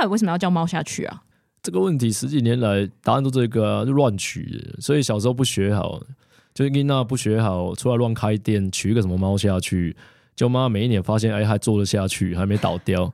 [0.00, 1.22] 到底为什么要叫猫下去啊？
[1.62, 4.66] 这个问题十几年来答案都这个啊，就乱取。
[4.80, 6.00] 所以小时候不学好，
[6.54, 9.94] 就是因那不学好，出来乱开店，取一个什么猫下去，
[10.34, 13.12] 就妈每一年发现，哎，还做得下去，还没倒掉。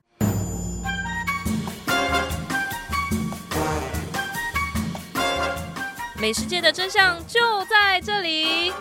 [6.21, 8.73] 美食界的真相就在这里，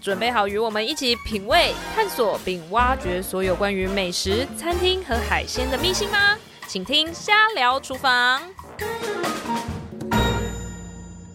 [0.00, 6.37] 准备好与我们一起品味、探索并挖掘所有关于美食、餐厅和海鲜的秘辛吗？
[6.68, 8.42] 请听《瞎聊厨房》。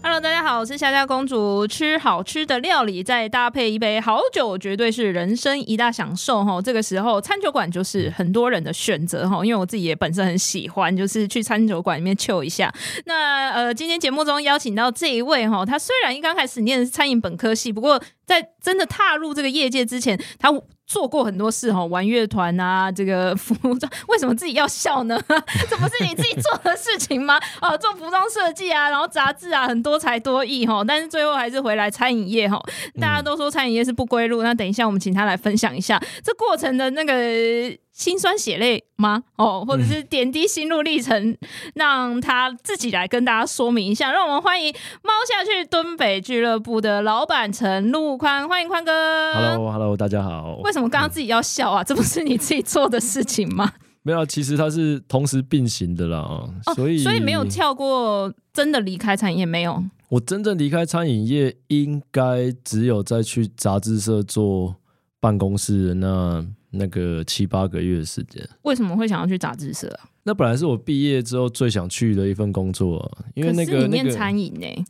[0.00, 1.66] Hello，大家好，我是夏夏公主。
[1.66, 6.62] 吃好吃的料理，再搭配一杯好酒，绝对是人生一大享受哈。
[6.62, 9.44] 这个时候，餐酒馆就是很多人的选择哈。
[9.44, 12.72] 因为我自己也本身很喜欢，就是去餐酒馆里面 chill 一下。
[13.06, 20.52] 那呃，今天节目中邀请到这一位哈，他虽然一刚开始念的是餐饮本科系，不过在真的踏入这个业界之前，他。
[20.86, 25.18] 做过很多事哈，玩乐团啊，这个服装，为什么自己要笑呢？
[25.68, 27.38] 这不是你自己做的事情吗？
[27.60, 32.60] 哦，做服装设计啊，然后杂志啊，很多才多艺哈，但是最后还是回来餐饮业哈。
[33.00, 37.83] 大家都说餐饮业是不归路，那等一下我们请他来分享一下这过程的那个。
[37.94, 39.22] 心酸血泪吗？
[39.36, 41.38] 哦，或者是点滴心路历程，嗯，
[41.76, 44.10] 让他自己来跟大家说明一下。
[44.10, 49.32] 让我们欢迎猫下去敦北俱乐部的老板陈陆宽，欢迎宽哥。
[49.32, 50.56] Hello，Hello，hello, 大家好。
[50.64, 51.84] 为什么刚刚自己要笑啊？
[51.84, 53.72] 这不是你自己做的事情吗？
[54.02, 56.18] 没有，其实它是同时并行的啦。
[56.18, 59.80] 哦，所以所以没有跳过真的离开餐饮业没有？
[60.08, 64.74] 我真正离开餐饮业，应该只有在去杂志社做
[65.20, 66.44] 办公室那。
[66.76, 70.10] 那个七八个月的时间，为什么会想要去杂志社啊？
[70.24, 74.84] 那本来是我毕业之后最想去的一份工作啊，因为那个念餐饮呢、欸。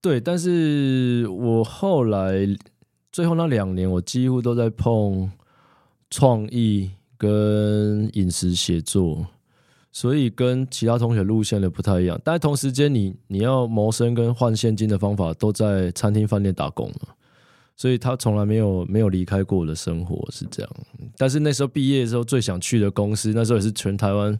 [0.00, 2.46] 对，但是我后来
[3.10, 5.30] 最后那两年，我几乎都在碰
[6.10, 9.26] 创意跟饮食写作，
[9.90, 12.20] 所以跟其他同学路线的不太一样。
[12.22, 17.14] 但同时间，你你要谋生跟换现金的方法，都在餐厅饭店打工嘛。
[17.76, 20.76] 所以他从来没有没有离开过我的生活是这样，
[21.18, 24.38] 但是那时候毕业的时候最想去的公司，那时候也是全台湾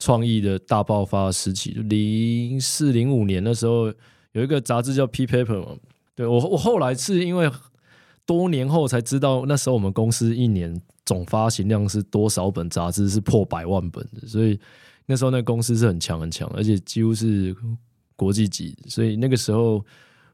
[0.00, 3.94] 创意的大爆发时期，零四零五年那时候
[4.32, 5.76] 有一个杂志叫 P Paper 嘛，
[6.16, 7.48] 对，我我后来是因为
[8.26, 10.76] 多年后才知道，那时候我们公司一年
[11.06, 14.58] 总发行量是多少本杂志，是破百万本的，所以
[15.06, 17.54] 那时候那公司是很强很强，而且几乎是
[18.16, 19.74] 国际级，所以那个时候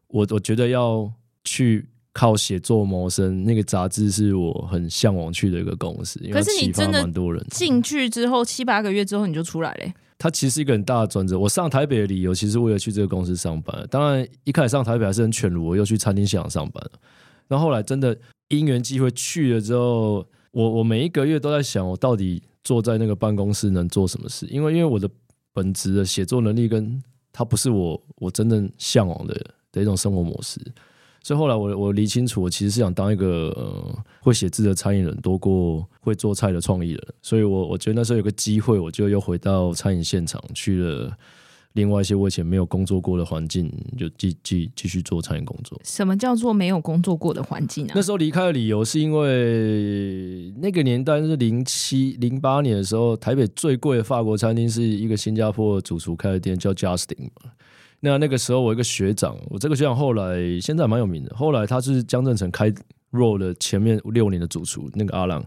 [0.07, 1.13] 我我觉得要
[1.45, 1.87] 去。
[2.13, 6.19] 靠写作谋生，那个杂志是我很向往去的一个公司。
[6.33, 9.93] 可是你真的蛮多人进去之后七八个月之后你就出来了。
[10.19, 11.39] 它其实是一个很大的转折。
[11.39, 13.87] 我上台北的理由其实为了去这个公司上班。
[13.91, 16.85] 当然一开始上台北还是很犬儒，我又去餐厅现场上班。
[17.49, 18.15] 然后后来真的
[18.49, 24.47] 因缘机会去了之后，我我每一个月都在想，我到底坐在那个办公室能做什么事？
[24.47, 25.09] 因为因为我的
[25.55, 29.35] 本职的写作能力跟它不是我我真正向往的
[29.73, 30.61] 的一种生活模式。
[31.23, 37.07] 所以后来我我理清楚，我其实是想当一个呃会写字的餐饮人，多过会做菜的创意人。
[37.21, 41.13] 所以我我觉得那时候有个机会，我就又回到餐饮现场去了。
[41.75, 45.81] 另外一些我以前没有工作过的环境，就继继继续做餐饮工作。
[45.85, 47.93] 什么叫做没有工作过的环境啊？
[47.95, 57.53] 那时候离开的理由是因为那个年代是零七零八年的时候，台北最贵的法国餐厅是一个新加坡的主厨开的店，叫 Justin 嘛。
[58.01, 61.37] 那那个时候，我一个学长，我这个学长后来现在蛮有名的。
[61.37, 62.73] 后来他是江振成开
[63.13, 65.45] roll 的前面六年的主厨，那个阿浪，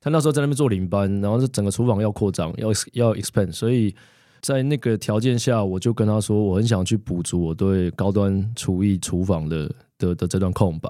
[0.00, 3.94] 他那时候在那边做领班，然后是整个厨房要扩张，要要 expand，所以
[4.40, 10.88] 在那个条件下，我就跟他说，我很想去补足我对高端厨艺厨房的的的这段空白，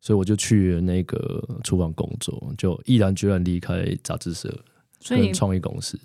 [0.00, 4.52] 所以我就去了那个厨房工作，就毅然决然离开杂志社，
[4.98, 5.96] 所以创意公司。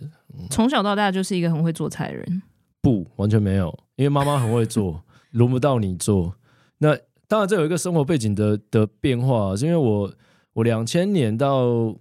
[0.51, 2.43] 从小到大就是一个很会做菜的人。
[2.83, 6.33] 不，完全没有，因为妈妈很会做， 轮不到你做。
[6.77, 6.97] 那
[7.27, 10.13] 当然，这有一个生活背景的的变化，是因为我
[10.53, 11.93] 我两千年到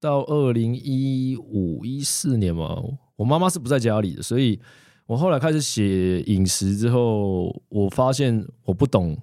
[0.00, 2.82] 到二零一五一四年嘛，
[3.16, 4.58] 我妈妈是不在家里的，所以
[5.06, 9.14] 我后来开始写饮食之后，我发现我不懂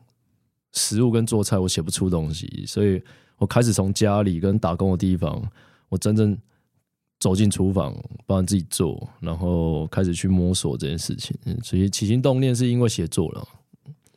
[0.73, 3.01] 食物跟做菜，我写不出东西，所以
[3.37, 5.41] 我开始从家里跟打工的地方，
[5.89, 6.37] 我真正。
[7.19, 7.95] 走进厨房，
[8.25, 11.35] 帮自己做，然后开始去摸索这件事情。
[11.63, 13.47] 所以起心动念是因为写作了，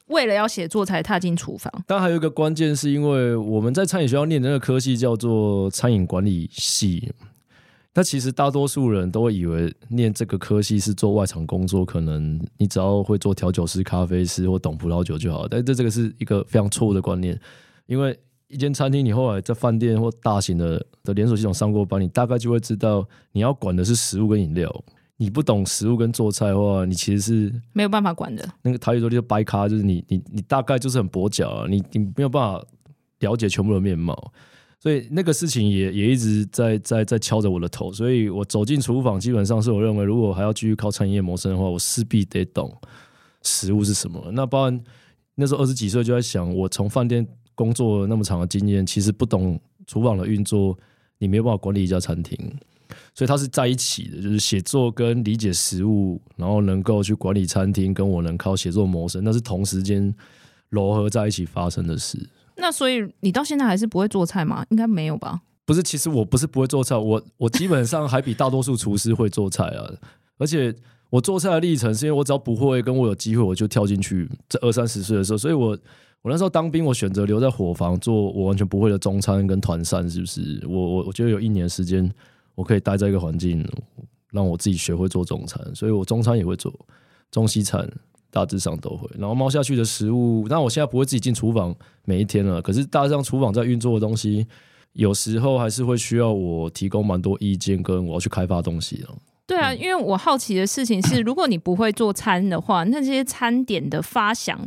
[0.09, 1.73] 为了要写作才踏进厨房。
[1.87, 7.13] 但还有一个关键是因为我们在餐饮学校念的那个科系叫做餐饮管理系。
[7.95, 15.49] 那其实大多数人都会以为念这个科系是做外场工作，可能你只要会做调酒师、咖啡师或懂葡萄酒就好。
[15.49, 17.37] 但这这个是一个非常错误的观念，
[17.87, 18.17] 因为
[18.49, 24.85] 一间餐厅，你后来在饭店或大型的的连锁系统上过班，你大概就会知道你要管的是食物跟饮料。
[25.21, 28.49] 你不懂食物跟做菜的话，你其实是没有办法管的。
[28.63, 32.65] 那个台语说就掰咖，就是你你你大概就是很跛脚啊，你你没有办法
[33.19, 34.33] 了解全部的面貌，
[34.79, 37.93] 所以那个事情也也一直在在在敲着我的头。
[37.93, 42.73] 所以我走进厨房，基本上是我认为，如果还要继续靠餐饮业谋生的话，我势必得懂
[43.43, 44.31] 食物是什么。
[44.33, 44.81] 那包含
[45.35, 47.27] 那时候二十几岁就在想，我从饭店
[47.59, 50.79] 工作那么长的经验，其实不懂厨房的运作，
[51.19, 52.39] 你没有办法管理一家餐厅。
[53.13, 60.15] 所以它是在一起的，就是写作跟理解食物，然后能够去管理餐厅，跟我能靠写作谋生，那是同时间
[60.71, 62.17] 糅合在一起发生的事。
[62.57, 64.65] 那所以你到现在还是不会做菜吗？
[64.71, 65.43] 应该没有吧？
[65.67, 69.85] 不是，其实我不是不会做菜，我我基本上还比大多数厨师会做菜啊。
[70.39, 70.73] 而且
[71.11, 74.31] 我做菜的历程，是因为我只要不会，跟我有机会，我就跳进去。
[74.49, 75.77] 这二三十岁的时候，所以我
[76.23, 80.65] 我那时候当兵，我选择留在伙房做我完全不会的中餐跟团膳，是不是？
[80.69, 82.11] 我我我觉得有一年时间。
[82.59, 83.65] 我可以待在一个环境，
[84.33, 86.75] 让我自己学会做中餐，所以我中餐也会做，
[87.31, 87.89] 中西餐
[88.33, 89.09] 大致上都会。
[89.17, 91.73] 然后猫下去的食物，那我现在不会自己进厨房
[92.05, 92.61] 每一天了。
[92.61, 94.45] 可是大致上厨房在运作的东西，
[94.95, 99.07] 有时候还是会需要我提供蛮多意见，跟我要去开发东西。
[99.47, 104.61] 对啊，因为我好奇的事情是， 如果你不会做餐的话，那这些餐点的发想，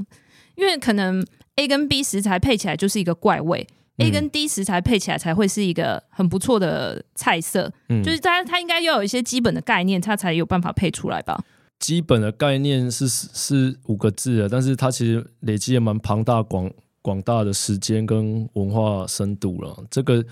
[0.56, 1.22] 因为可能
[1.62, 3.68] A 跟 B 食材配起来就是一个怪味。
[3.98, 11.40] A 跟 D 食材配起来才会是一个很不错的菜色，嗯，就是它它应该要有一些基本的概念，它才有办法配出来吧。
[11.78, 16.72] 基本的概念是是五个字的，但是它其实累积也蛮庞大广
[17.04, 19.78] 广大的时间跟文化深度了。
[19.92, 20.26] 这个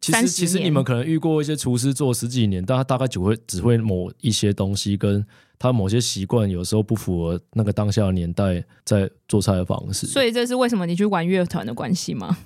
[0.00, 5.24] 其实其实你们可能遇过一些厨师做十几年，但他大概只会只会某一些东西，跟
[5.58, 10.06] 他某些习惯有时候不符合那个当下的年代在做菜的方式。
[10.06, 12.38] 所以这是为什么你去玩乐团的关系吗？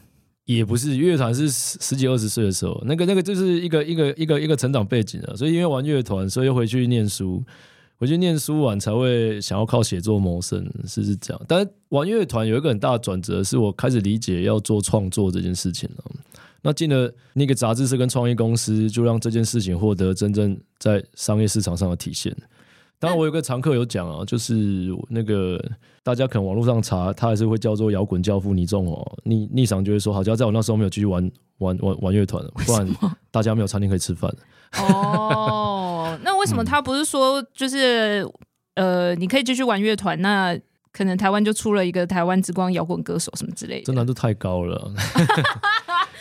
[0.47, 5.37] 也不是乐团，是十十几二十岁的时候，那个那个就是一个一个一个一个成长背景了。
[5.37, 7.45] 所以因为玩乐团，所以又回去念书，
[7.97, 11.43] 回去念书完才会想要靠写作谋生，是是这样。
[11.47, 16.05] 但是玩乐团有一个很大的转折，是我开始理解要做创作这件事情了。
[16.63, 22.35] 那进了那个杂志社跟创业公司，就让这件事情获得真正在商业市场上的体现。
[22.99, 25.61] 当然，我有个常客有讲啊，就是那个
[26.05, 29.19] 大家可能网络上查，他还是会叫做摇滚教父倪仲哦。
[29.25, 31.29] 逆逆常就会说，好像在我那时候没有继续玩
[31.59, 32.89] 玩玩玩乐团，不然
[33.33, 34.33] 大家没有餐厅可以吃饭。
[34.79, 38.23] 哦，那为什么他不是说就是、
[38.75, 40.57] 嗯、呃，你可以继续玩乐团，那
[40.93, 43.85] 可能台湾就出了一个台湾之光摇滚歌手什么之类的？
[43.87, 44.93] 这难度太高了。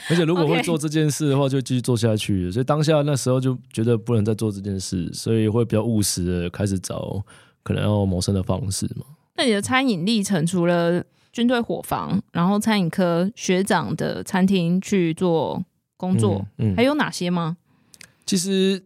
[0.09, 2.51] 而且如果会做这件事的话，就继续做下去。
[2.51, 7.23] 所以当下那时候就觉得不能再做这件事，所以会比较务实的开始找
[7.61, 9.05] 可能要谋生的方式嘛。
[9.35, 15.63] 那你的餐饮历程，除了军队伙房，然后餐饮科学长的餐厅去做
[15.97, 17.57] 工作，嗯，嗯，还有哪些吗？
[18.25, 18.83] 其实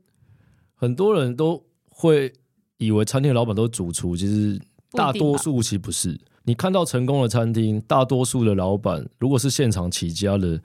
[0.76, 2.34] 很多人都会
[2.78, 4.60] 以为餐厅老板都是主厨，其实
[4.92, 6.20] 大多数其实不是。
[6.44, 10.60] 你看到成功的餐厅，大多数的老板如果是现场起家的。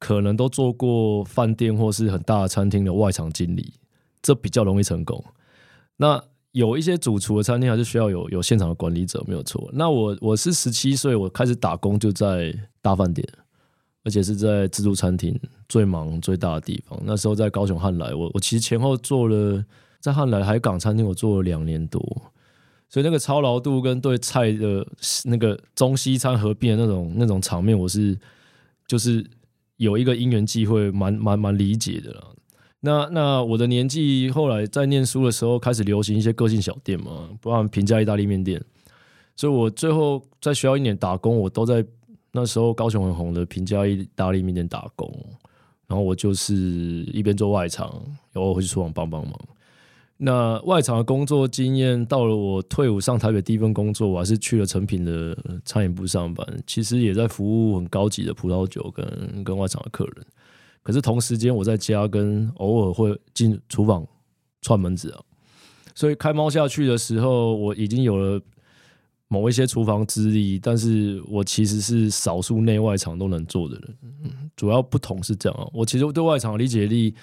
[0.00, 3.74] 可能都做过饭店或是很大的餐厅的外场经理，
[4.22, 5.22] 这比较容易成功。
[5.98, 6.20] 那
[6.52, 9.70] 有一些主厨的餐厅还是需要有有现场的管理者，没有错。
[9.74, 13.28] 那我我是十七岁，我开始打工就在大饭店，
[14.02, 15.38] 而且是在自助餐厅
[15.68, 16.98] 最忙最大的地方。
[17.04, 19.62] 那时候在高雄汉来，我我其实前后做了
[20.00, 22.00] 在汉来海港餐厅，我做了两年多，
[22.88, 24.86] 所以那个操劳度跟对菜的
[25.24, 28.18] 那个中西餐合并的那种那种场面，我是
[28.86, 29.22] 就是。
[29.80, 32.20] 有一个因缘机会，蛮蛮蛮理解的啦。
[32.80, 38.62] 那那我的年纪后来在念书的时候，开始流行一些个性小店嘛，不然平价意大利面店。
[39.34, 41.82] 所以我最后在学校一年打工，我都在
[42.32, 45.10] 那时候高雄很红的平价意大利面店打工。
[45.86, 46.54] 然后我就是
[47.12, 47.90] 一边做外场，
[48.32, 49.34] 然后回去厨房帮帮忙。
[50.22, 55.34] 那外场的工作经验，到了我退伍上台北第一份工作，我还是去了诚品的
[55.64, 56.46] 餐饮部上班。
[56.66, 60.16] 其实也在服务很高级的葡萄酒跟跟外场的客人。
[60.82, 64.06] 可是同时间我在家跟偶尔会进厨房
[64.60, 65.20] 串门子啊。
[65.94, 68.38] 所以开猫下去的时候，我已经有了
[69.28, 73.96] 某一些厨房资历，但是我其实是少数内外场都能做的人。
[74.22, 77.14] 嗯主要不同是这样啊，我其实对外场的理解力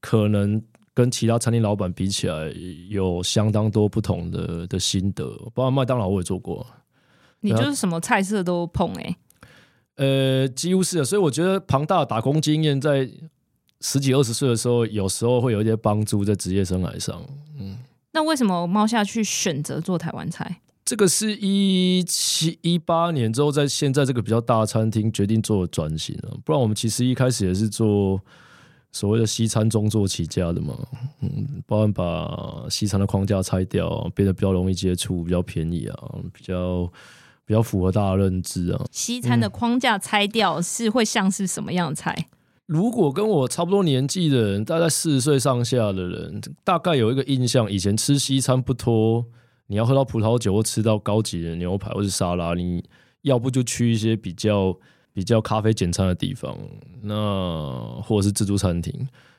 [0.00, 0.60] 可能。
[0.96, 2.50] 跟其他餐厅老板比起来，
[2.88, 5.28] 有相当多不同的的心得。
[5.52, 6.66] 包括麦当劳我也做过，
[7.40, 10.42] 你就是什么菜色都碰哎、欸？
[10.42, 11.04] 呃，几乎是的。
[11.04, 13.06] 所以我觉得庞大的打工经验，在
[13.82, 17.22] 十几二十岁的时候，有时候会有一些帮助在职业生涯上。
[17.58, 17.76] 嗯，
[18.12, 20.62] 那为什么猫下去选择做台湾菜？
[20.82, 26.38] 这个是一七一八年之后，在现在这个比较大的餐厅决定做转型了。
[26.42, 28.18] 不然我们其实一开始也是做
[28.96, 30.74] 所谓的西餐中做起家的嘛，
[31.20, 36.90] 嗯，包含把西餐的框架拆掉，变得比较容易接触，比较便宜啊，比较
[37.44, 38.82] 比较符合大家的认知啊。
[38.90, 42.16] 西餐的框架拆掉是会像是什么样的菜？
[42.18, 42.24] 嗯
[42.64, 49.24] 如果跟我差不多年纪的人，大概四十岁上下的人，大概有一个印象，以前吃西餐不脱，
[49.68, 52.82] 你要喝到葡萄酒或吃到高级的牛排或是沙拉，你
[53.22, 54.76] 要不就去一些比较
[55.16, 56.54] 比较咖啡简餐的地方，
[57.00, 58.92] 那或者是自助餐厅，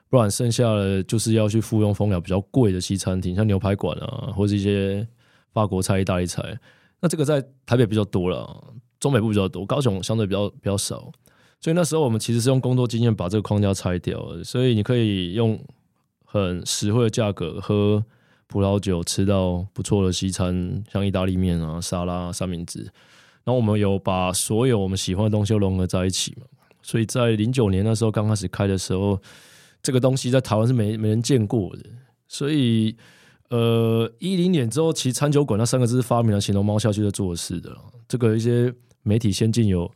[0.09, 5.07] 不然剩下的就是要去附庸风雅比较贵的西餐厅，像牛排馆啊，或是一些
[5.53, 6.59] 法国菜、意大利菜。
[6.99, 11.11] 那这个在台北比较多了，中北部比较多，高雄相对比较比较少。
[11.61, 15.63] 所以那时候我们其实是用工作经验把这个框架拆掉了，所以你可以用
[16.25, 18.03] 很实惠的价格喝
[18.47, 22.91] 葡萄酒，吃到不错的西餐，像意大利面啊、沙拉、三明治。
[23.47, 26.45] 然后我们有把所有我们喜欢的东西都融合在一起嘛。
[26.81, 29.17] 所以在零九年那时候刚开始开的时候，
[29.81, 31.83] 这个东西在台湾是没没人见过的。
[32.27, 32.93] 所以
[33.49, 37.73] 呃，一零年之后，其实餐酒馆那三个字是发明了形容猫下去在做事的。
[38.05, 38.73] 这个一些
[39.03, 39.89] 媒体先进有。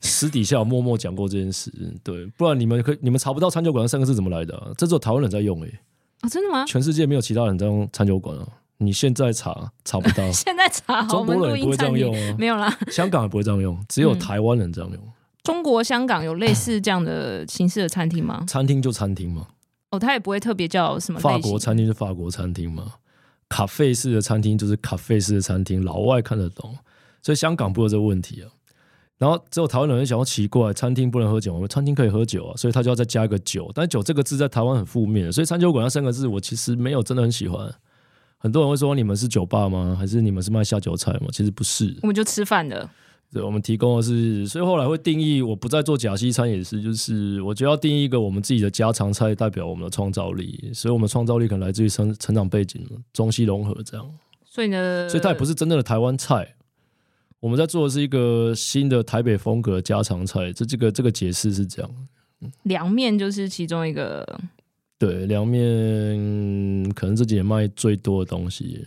[0.00, 4.54] 私底下有默默讲过这件事，对，不然你们可你们查不到餐酒馆三个字怎么来的？
[4.58, 4.70] 啊？
[4.76, 5.80] 这只有台湾人在用诶、欸。
[6.20, 6.62] 哦，真的吗？
[6.66, 8.46] 全世界没有其他人在用餐酒馆啊！
[8.84, 15.00] 你现在查查不到， 现在查，中国人也不会这样用啊， 没有啦，香港也不会这样用，只有台湾人这样用。
[15.00, 15.12] 嗯、
[15.42, 18.44] 中国香港有类似这样的形式的餐厅吗？
[18.48, 19.46] 餐厅就餐厅嘛，
[19.90, 21.20] 哦，他也不会特别叫什么。
[21.20, 22.94] 法国餐厅是法国餐厅嘛，
[23.48, 26.76] 咖啡式的餐厅就是咖啡式的餐厅，老外看得懂，
[27.22, 28.50] 所以香港不会有这个问题啊。
[29.16, 33.70] 然后只有台湾人想要奇怪，餐厅不能喝酒，我们餐厅可以喝酒啊，所以他就要再加一个酒。
[33.72, 37.72] 但“酒”这个字在台湾很负面，所以餐酒馆那三个字我其实没有真的很喜欢。
[38.38, 39.96] 很多人会说，你们是酒吧吗？
[39.98, 41.28] 还是你们是卖下酒菜吗？
[41.32, 42.88] 其实不是，我们就吃饭的。
[43.32, 50.70] 对，我们提供的是，所以后来会定义，我不再做假西餐也是，就是我觉得要定义一个我们自己的家常菜，代表我们的创造力。
[50.72, 54.08] 所以我们创造力可能来自于成成长背景，中西融合这样。
[54.44, 56.54] 所以呢，所以它也不是真正的台湾菜。
[57.40, 61.90] 我们在做的是一个新的台北风格家常菜，这这个这个解释是这样。
[62.62, 64.24] 凉面就是其中一个，
[64.98, 68.84] 对，凉面可能这几年卖最多的东西。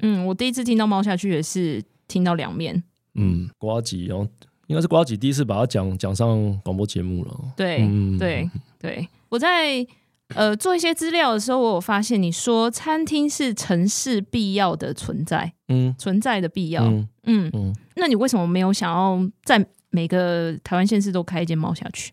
[0.00, 2.82] 嗯，我第一次听到猫下去也是听到凉面。
[3.14, 4.26] 嗯，瓜吉，然后
[4.66, 7.52] 应该是瓜吉第一次把它讲讲上广播节目了。
[7.56, 9.86] 对，嗯、对，对，我在。
[10.34, 22.12] 呃，做一些资料的时候，我有发现你说餐厅是城市必要的存在，嗯，存在的必要，嗯嗯，嗯，那你为什么没有想要在每个台湾县市都开一间猫下去？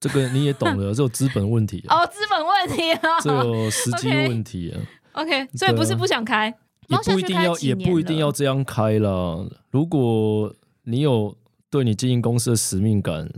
[0.00, 4.80] 这个你也懂的， 这有资本问题哦，资本问题啊， 这有时机问题啊。
[5.12, 6.54] OK，, okay 所以不是不想开，
[6.88, 9.46] 也不一定要，也不一定要这样开啦。
[9.70, 11.36] 如果你有
[11.70, 13.30] 对你经营公司的使命感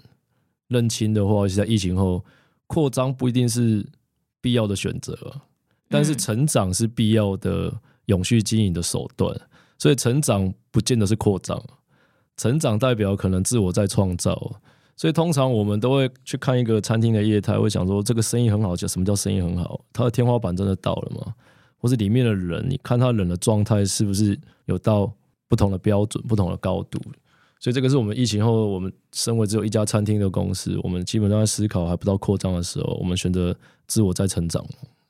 [0.69, 2.25] 认清的话，是在疫情后
[2.67, 3.87] 扩张不一定是。
[4.43, 5.15] 必要的选择，
[5.91, 7.71] 但是成长是必要的
[8.07, 9.39] 永续经营的手段，
[9.77, 11.63] 所以成长不见得是扩张，
[12.39, 14.63] 成长代表可能自我在创造，
[15.01, 19.81] 所以通常我们都会去看一个餐厅的业态，会想说这个生意很好，叫什么叫生意很好？
[19.95, 21.35] 它的天花板真的到了吗？
[21.79, 25.11] 或是里面的人，你看他人的状态是不是有到
[25.49, 27.01] 不同的标准、不同的高度？
[27.59, 34.63] 所以这个是我们疫情后，我们身为只有一家餐厅的公司，我们基本上在思考还不到扩张的时候，我们选择自我在成长。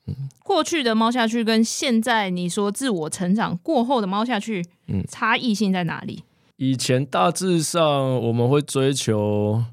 [0.07, 6.23] 嗯，过去的猫下去跟现在你说自我成长过后的猫下去，嗯，差异性在哪里？
[6.59, 7.83] 以前大致上
[8.25, 9.65] 我们会追求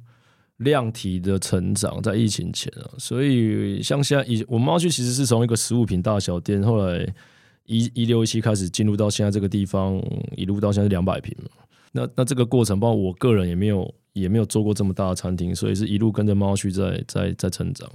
[0.57, 7.05] 量体的成长，在疫情前啊，所以像现在以我们猫去其实是从一个十五平大小店，后来
[7.65, 10.01] 一一六一七开始进入到现在这个地方，
[10.35, 11.35] 一路到现在两百坪
[11.91, 17.89] 那那这个过程，包括我个人也没有也没有做过这么大的餐厅，所以是一路跟着猫去在在在成长。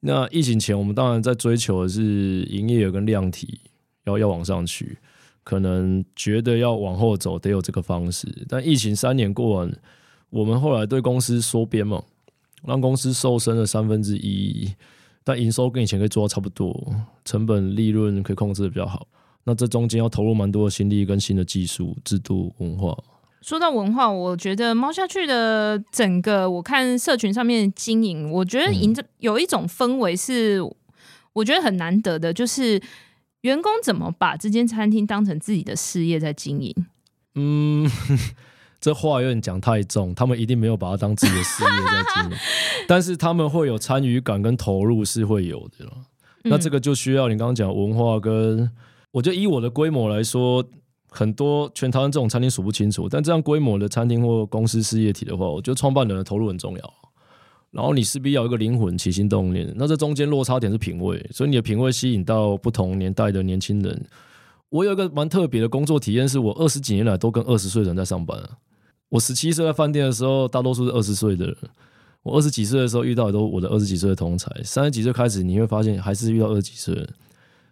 [0.00, 3.60] 那疫情前，我们当然在追求的是营业额跟量体
[4.04, 4.98] 要要往上去，
[5.42, 8.28] 可能觉得要往后走得有这个方式。
[8.48, 9.72] 但疫情三年过完，
[10.34, 12.02] 我们后来对公司缩编嘛，
[12.66, 14.74] 让公司瘦身了三分之一，
[15.22, 16.92] 但营收跟以前可以做到差不多，
[17.24, 19.06] 成本利润可以控制的比较好。
[19.44, 22.98] 那这中间要投入蛮多的心力跟新的技术、制度、文化。
[23.42, 30.60] 说到文化，我觉得猫下去的整个，我看社群上面经营，我觉得营造有一种氛围是
[31.32, 32.82] 我觉得很难得的，就是
[33.42, 36.74] 员工怎么把这间餐厅当成自己的事业在经营。
[37.36, 37.88] 嗯，
[38.84, 42.36] 这话有点讲太重，他们一定没有把它当自己的事业在经营，
[42.86, 45.90] 但是他们会有参与感跟投入是会有的。
[46.42, 48.70] 那这个就需要你刚刚讲文化跟，
[49.10, 50.62] 我觉得以我的规模来说。
[51.16, 56.94] 很多全台湾这种餐厅数不清楚，但这样规模的餐厅或公司事业体的话，我觉得创办人的投入很重要。
[57.70, 59.72] 然后你势必要有一个灵魂，起心动念。
[59.76, 64.04] 那这中间落差点是品味，所以你的品味吸引到不同年代的年轻人。
[64.70, 68.50] 我有一个蛮特别的工作体验，是我二十几年来都跟二十岁的人在上班啊。
[69.14, 71.56] 我十七岁在饭店的时候，大多数是二十岁的人。
[72.24, 77.08] 我二十几岁的时候遇到的都我的二十几岁的同才，三十几岁开始你会发现还是遇到二十几岁的。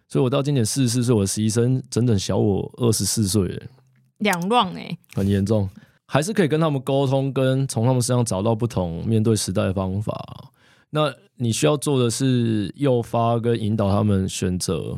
[0.07, 3.61] 所以我到今年四十四岁，我的实习生整整小我二十四岁，
[4.19, 5.69] 两 round 哎，很严重。
[6.07, 10.49] 还是可以跟他们沟通，跟从他们身上找到不同面对时代的方法。
[10.91, 14.97] 那你需要做的是诱发跟引导他们选择，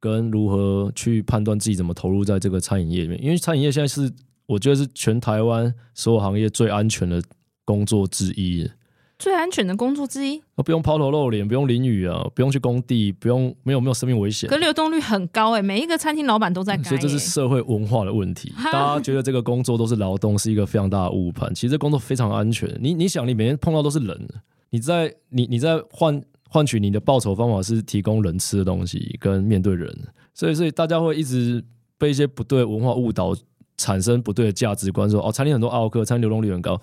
[0.00, 3.22] 跟如何去判断自己怎么投入在这个餐饮业里面。
[3.22, 4.10] 因为餐饮业现在是
[4.46, 7.22] 我觉得是全台湾所有行业最安全的
[7.64, 8.70] 工作之一。
[9.16, 18.52] 最安全的工作之一，不用抛头露脸，不用淋雨啊，不用去工地，不用没有没有生命危险，可流动率很高哎、欸，每一个餐厅老板都在干、欸，所以这是社会文化的问题。
[18.72, 21.54] 大家觉得这个工作都是劳动，是一个非常大的误判。
[21.54, 22.68] 其实这工作非常安全。
[22.80, 24.28] 你你想，你每天碰到都是人，
[24.70, 26.20] 你在你你在换
[26.50, 29.96] 换取你的报酬方法是提供人吃的东西跟面对人，
[30.34, 31.64] 所以所以大家会一直
[31.96, 33.32] 被一些不对文化误导，
[33.76, 36.80] 产生不对的价值观，说哦，餐厅很多奥客，餐厅流动率很高。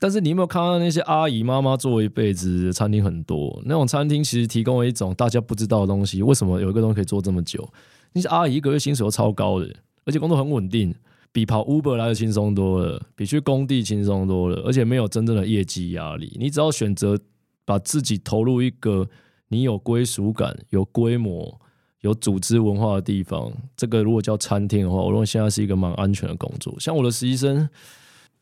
[0.00, 3.60] 但是你有没有看到那些阿姨妈妈做一辈子餐厅很多？
[3.64, 6.22] 那种餐厅其实提供了一种大家不知道的东西。
[6.22, 7.68] 为什么有一个东西可以做这么久？
[8.12, 9.68] 那些阿姨一个月薪水都超高的，
[10.04, 10.94] 而且工作很稳定，
[11.32, 16.36] 比跑 Uber 来的轻松多了，比去工地轻松多了，而且没有真正的业绩压力。
[16.38, 17.18] 你只要选择
[17.64, 19.08] 把自己投入一个
[19.48, 21.60] 你有归属感、有规模、
[22.00, 26.74] 有组织文化的地方，这个如果叫餐厅的话，我认为现在是一个蛮安全的工作。
[26.78, 27.68] 像我的实习生。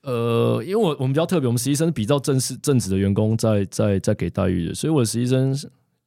[0.03, 5.53] 呃，因为我我们比较特别，我们实习生比较正式正职的员工在在在给待遇的，所以我的实习生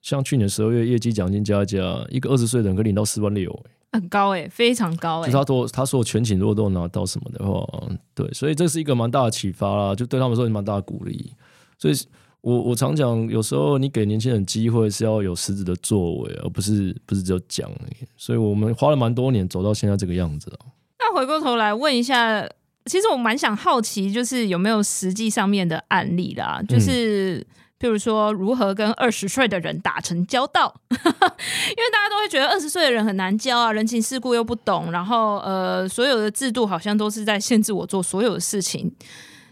[0.01, 1.77] 像去年十二月业绩奖金加加，
[2.09, 3.53] 一个二十岁的人可以领到四万六，
[3.91, 5.29] 很高哎，非常高哎。
[5.29, 7.67] 就他都他说我全勤如果都有拿到什么的话，
[8.15, 11.33] 对，所以这是一个蛮大的启发啦，就对他们说蛮大的鼓励。
[11.77, 11.93] 所以
[12.41, 17.69] 我我常讲，有时候你给年轻人机会是要有实质的作为，而不是不是只有讲。
[18.17, 20.59] 所以我们花了蛮多年走到现在这个样子了。
[20.99, 22.49] 那回过头来问一下。
[22.85, 27.45] 其实我蛮想好奇，就是有没有实际上面的案例啦，就是
[27.77, 38.91] 譬如说如何跟二十岁的人打成交道， 因为大家都会觉得二十岁的人很难交啊，人情世故又不懂，然后呃，所有的制度好像都是在限制我做所有的事情。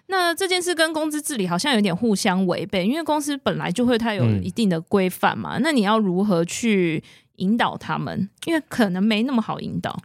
[0.08, 7.04] 那这件事跟公司治理好像有点互相违背，因为公司本来就会它有一定的规范嘛，那你要如何去
[7.36, 8.30] 引导他们？
[8.46, 9.98] 因为可能没那么好引导。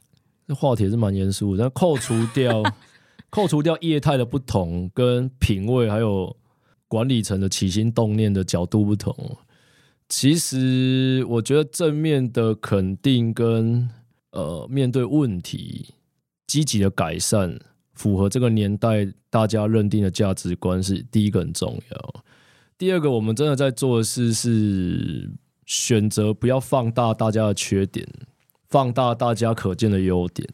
[0.47, 2.63] 这话题是蛮严肃的，但扣除掉。
[3.31, 6.37] 扣除掉业态的不同，跟品味，还有
[6.87, 9.39] 管理层的起心动念的角度不同，
[10.07, 13.89] 其实我觉得正面的肯定跟
[14.33, 15.95] 呃面对问题
[16.47, 17.59] 积极的改善，
[17.95, 22.25] 符合这个年代大家认定的价值观是第一个很重要。
[22.77, 25.31] 第二个，我们真的在做的事是
[25.67, 28.09] 选择不要放大大家的缺点，
[28.69, 30.49] 放大大家可见的优点，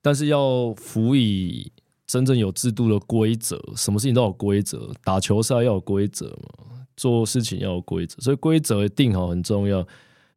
[0.00, 1.72] 但是要辅以。
[2.08, 4.90] 真正有制度的规则，什么事情都有规则。
[5.04, 9.86] 打球赛要有规则嘛，做事情要有规则，所以规则定好很重要。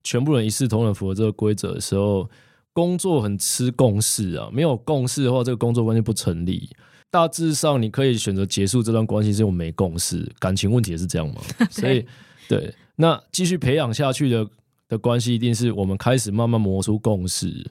[0.04, 2.30] 全部人一视同仁，符合这个规则的时候，
[2.74, 4.50] 工作很吃共识啊。
[4.52, 6.70] 没有共识的话，这个工作关系不成立。
[7.10, 10.32] 大致上，你可以选择结束这段关系，是因为没共识。
[10.40, 11.42] 感情问题也是这样嘛。
[11.70, 12.06] 所以，
[12.48, 14.48] 对，那继续培养下去的
[14.88, 17.70] 的关系，一定是我们开始慢慢磨出共识。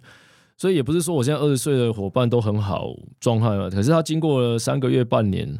[0.58, 5.58] 所以也不是说我现在二十岁的伙伴都很好状态嘛，可是他经过了三个月、半年，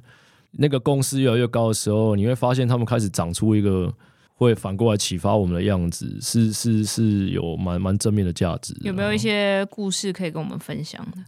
[0.50, 3.90] 那个共识越来越高的时候，你会发现他们开始长出一个
[4.40, 8.80] 会反过来启发我们的样子，是是是有蛮蛮正面的价值的。
[8.84, 11.18] 有没有一些故事可以跟我们分享的？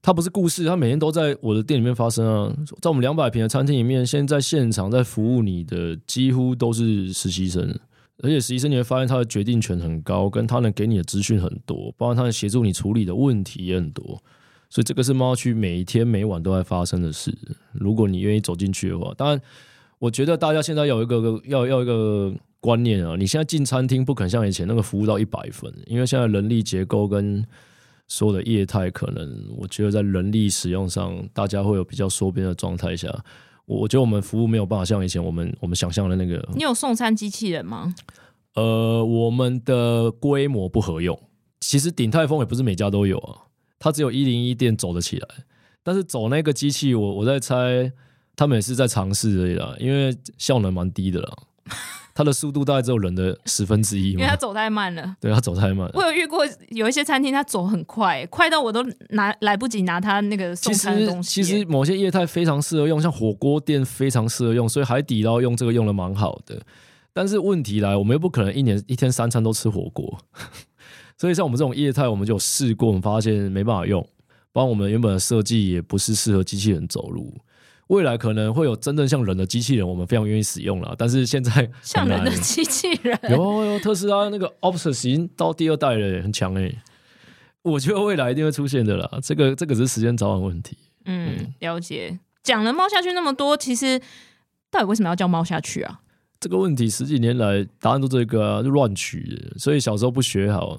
[0.00, 7.78] 他不是故事，它每天都在我的店里面发生啊，在我们两百平的餐厅里面，现在现场在服务你的几乎都是实习生。
[8.22, 14.22] 而且实习生你会发现他的决定权很高，跟他能给你的资讯很多，包括他能协助你处理的问题也很多，
[14.70, 17.36] 所以这个是猫区每一天每晚都在发生的事。
[17.72, 19.40] 如果你愿意走进去的话，当然，
[19.98, 22.32] 我觉得大家现在有一个要要一个
[22.64, 27.44] 观念啊，你现在进餐厅不肯像以前那个服务到一百分，因为现在人力结构跟
[28.08, 33.14] 所有的业态，可能我觉得在人力使用上，大家会有比较缩编的状态下。
[33.66, 36.42] 我觉得我们服务没有办法像以前我们我们想象的那个。
[36.54, 37.94] 你有送餐机器人吗？
[38.54, 41.20] 呃，我们的规模不合用。
[41.60, 43.42] 其实鼎泰丰也不是每家都有啊，
[43.78, 45.28] 它只有一零一店走得起来。
[45.82, 47.92] 但是走那个机器，我我在猜，
[48.34, 51.36] 他们也是在尝试而已啦，因为效能蛮低的啦。
[52.14, 55.16] 它的速度大概只有人的十分之一，因为它走太慢了。
[55.20, 55.90] 对，它走太慢了。
[55.94, 61.42] 我有遇过有一些餐厅，它走很快，快到我都拿来不及拿它那个送餐的东西。
[61.42, 66.62] 其实某些业态非常适合用，像火锅店非常适合用，所以海底捞用这个用的蛮好的。
[67.12, 70.18] 但是问题来，我们又不可能一年一天三餐都吃火锅，
[71.18, 74.06] 所以像我们这种业态，我们就有试过，我们发现没办法用。
[74.52, 77.34] 包括我们原本的设计也不是适合机器人走路。
[77.88, 80.94] 未来可能会有真正像人的机器人，我们非常愿意使用了。
[80.96, 86.72] 但是现在 像人的机器人，有有特斯拉那个 Optimus 已经到第二代了，很强哎。
[87.62, 89.08] 我觉得未来一定会出现的啦。
[89.22, 90.76] 这个这个只是时间早晚问题。
[91.06, 92.18] 嗯，嗯了解。
[92.42, 93.98] 讲了猫下去那么多，其实
[94.70, 96.00] 到底为什么要叫猫下去啊？
[96.40, 99.58] 这个问题十几年来答案都这个啊，就乱取的。
[99.58, 100.78] 所以小时候不学好，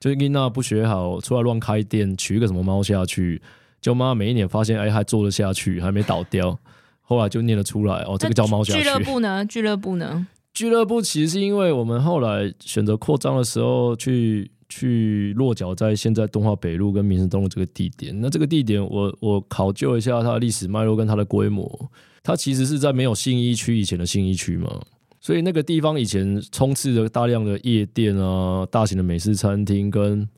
[0.00, 3.42] 就是妮娜不学好，出来乱开店，取一个什么猫下去。
[3.82, 6.58] 就妈每一年发现，哎，还做得下去，还没倒掉，
[7.02, 7.96] 后来就念得出来。
[8.04, 8.82] 哦，这个叫猫下去。
[8.82, 9.44] 俱乐部呢？
[9.44, 10.26] 俱乐部呢？
[10.54, 18.18] 俱乐部其实是因为我们后来选择扩张的时候去，去去落脚在现在东华北路跟民生东路这个地点。
[18.20, 21.90] 那这个地点我，我我考究一下它的历史脉络跟它的规模，
[22.22, 24.80] 它其实是在没有信义区以前的信义区嘛，
[25.20, 30.28] 所以那个地方以前充斥着大量的夜店啊、大型的美式餐厅跟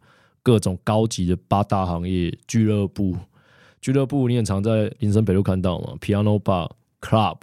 [0.42, 3.16] 各种高级的八大行业俱乐部。
[3.84, 6.70] 俱乐部你也常在林森北路看到嘛，Piano Bar
[7.02, 7.36] Club，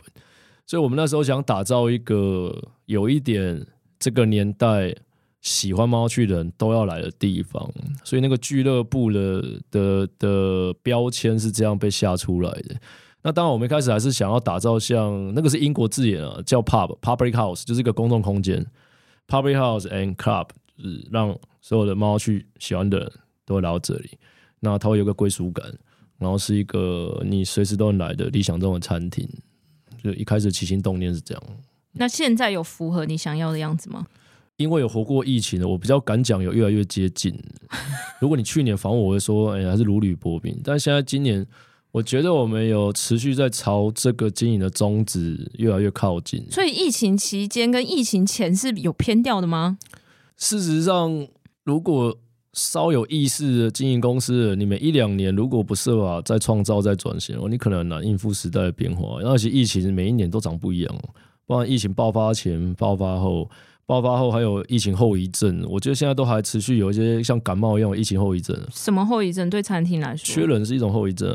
[0.66, 3.64] 所以我们那时候想打造一个有一点
[4.00, 4.96] 这个年代
[5.42, 7.72] 喜欢猫去的人都要来的地方，
[8.04, 12.76] 所以那个俱乐部的的的标签是这样被下出来的。
[13.22, 18.66] 那当然，我们一开始还是想要打造像那个是英国字眼啊，叫 Pub Public House，就是一个公众空间
[19.28, 23.12] ，Public House and Club，就是让所有的猫去喜欢的人
[23.46, 24.18] 都会来到这里，
[24.60, 25.72] 那它会有个归属感。
[26.22, 29.28] 然后是一个你随时都能来的理想中的餐厅，
[30.04, 31.44] 就一开始起心动念是这样。
[31.94, 34.06] 那现在有符合你想要的样子吗？
[34.58, 37.34] 因为有活过疫情的，我比较敢讲，有越来越接近。
[38.22, 40.56] 如果你去年访问我，会说，哎，还是如履薄冰。
[40.64, 41.44] 但现在今年，
[41.92, 46.46] 我觉得我们有持续在朝这个经营的宗旨越来越靠近。
[46.52, 49.80] 所以疫情期间跟疫情前是有偏调的吗？
[50.38, 51.28] 事实上，
[51.64, 52.16] 如果
[52.54, 59.22] 稍有意识的经营公司，你每一两年如果不设法再创造、再转型，你可能很难应付时代的变化。
[59.22, 60.96] 而且疫情每一年都长不一样，
[61.46, 63.50] 不然疫情爆发前、爆发后、
[63.86, 65.66] 爆发后还有疫情后遗症。
[65.70, 68.54] 我觉得现在都还持续有一些像感冒一样的疫情后遗症。
[68.70, 69.50] 什么后遗症？
[69.50, 71.30] 对餐厅来说，缺人是一种后遗症，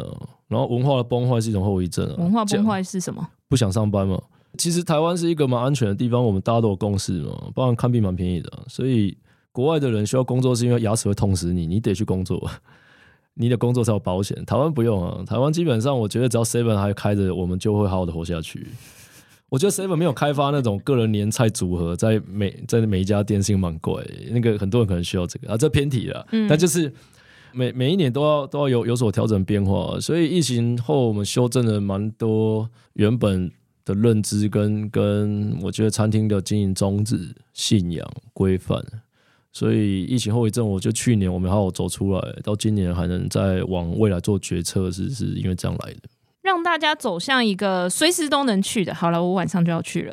[0.49, 2.07] 然后文化的崩坏是一种后遗症。
[2.19, 3.27] 文化崩坏是什么？
[3.49, 4.21] 不想上班嘛？
[4.59, 7.33] 其实台湾是一个蛮安全的地方，我们大家都有共识嘛。
[7.55, 9.17] 不然看病蛮便宜的，所以。
[9.57, 12.47] 国外的人需要工作，是因为牙齿会痛死你，你得去工作，
[13.33, 14.45] 你的工作才有保险。
[14.45, 18.67] 台湾不用啊，台湾基本上我觉得只要 Seven 还开着，我们就会好好的活下去。
[19.49, 26.27] 我觉得 Seven 没有开发那种个人年菜组合，在每在每一家店是蛮贵，那个很多人可能需要这个啊，这偏题了。
[26.33, 26.93] 嗯，但就是
[27.55, 33.51] 每每一年都要都要有有所调整变化，所以疫情后我们修正了蛮多原本
[33.87, 38.85] 的认知跟跟我觉得餐厅的经营宗旨、信仰、规范。
[39.57, 46.01] 所以疫情后遗症，我就去年我们好好走出来，到今年还能再往未来做决策，是是因为这样来的。
[46.43, 48.95] 让大家走向一个随时都能去的。
[48.95, 50.13] 好了，我晚上就要去了，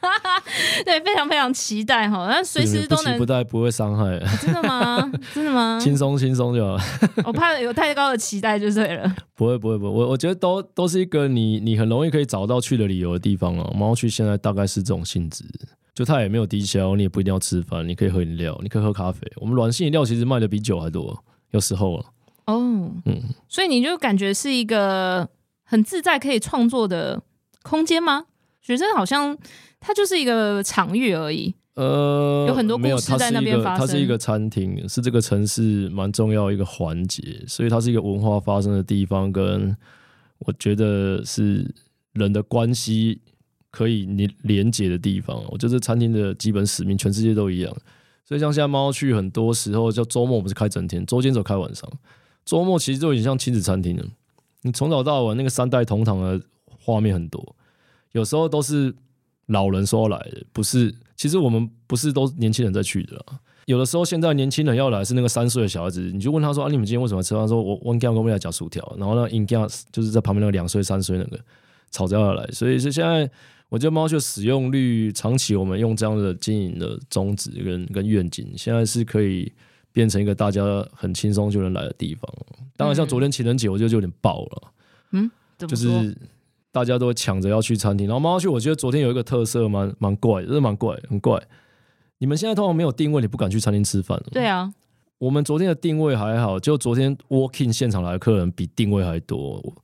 [0.86, 2.28] 对，非常非常期待哈。
[2.30, 5.12] 那随时都能，不带不会伤害、啊，真的吗？
[5.34, 5.78] 真的吗？
[5.78, 6.82] 轻松轻松就好。
[7.26, 9.14] 我怕有太高的期待就对了。
[9.34, 13.70] 不会不会不会，我我觉得都都是一个你你很容易可以找到去的理由的地方啊。
[13.76, 15.44] 猫去现在大概是这种性质。
[15.96, 19.26] 就它也没有低消，你也不一定要吃饭，你可以喝饮料，你可以喝咖啡。
[19.36, 22.04] 我们软性饮料其实卖的比酒还多，有时候啊。
[22.44, 25.26] 哦，嗯，所以你就感觉是一个
[25.64, 27.22] 很自在可以创作的
[27.62, 28.26] 空间吗？
[28.60, 29.34] 学生好像
[29.80, 31.54] 它就是一个场域而已。
[31.76, 33.86] 呃，有很多故事在那边发生。
[33.86, 39.74] 它是一个餐厅，是这个城市蛮重要一个环节，所以它是一个文化发生的地方，跟
[40.40, 41.74] 我觉得是
[42.12, 43.22] 人的关系。
[43.70, 47.76] 可以连连接的地方，我觉得餐厅的基本使命，全世界都一样。
[48.24, 51.88] 所以像现在猫去，很多时候叫周末，我们是开整天，周间只开晚上。
[52.44, 54.04] 周末其实就已经像亲子餐厅了。
[54.62, 56.40] 你从早到晚，那个三代同堂的
[56.80, 57.54] 画面很多，
[58.12, 58.92] 有时候都是
[59.46, 60.92] 老人说来的，不是。
[61.14, 63.24] 其实我们不是都年轻人在去的啦。
[63.66, 69.56] 有的时候现在年轻人要来是那个三岁的小孩子，你就问他说：“啊，你们今天为什么吃饭？”他说：“我我今天跟我们家夹薯条。”然后呢，应该
[69.92, 71.38] 就是在旁边那个两岁三岁那个
[71.90, 73.30] 吵着要来，所以是现在。
[73.68, 79.52] 我觉得猫的使用率长期，我们用这样的经营的宗旨跟跟愿景，现在是可以
[79.92, 82.30] 变成一个大家很轻松就能来的地方。
[82.76, 84.72] 当然，像昨天情人节，我觉得就有点爆了。
[85.12, 86.16] 嗯，就是
[86.70, 88.06] 大家都会抢着要去餐厅。
[88.06, 91.42] 然后猫猫去，我觉得昨天有一个特色蛮蛮怪的，真的蛮怪，很怪。
[92.18, 94.22] 你们现在通常没有定位，你不敢去餐厅吃饭。
[94.30, 94.72] 对啊，
[95.18, 99.74] 我们昨天的定位还好，就昨天 walking 现场来的客人比定位还多，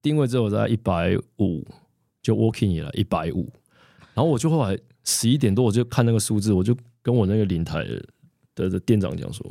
[0.00, 1.66] 定位只有在一百五，
[2.24, 3.48] 就 walking 也来一百五。
[4.14, 7.86] 然后我就后来十一点多，我就看那个数字，我就跟我那个领台
[8.54, 9.44] 的的店长讲说，